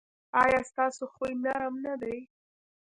[0.43, 2.17] ایا ستاسو خوی نرم نه دی؟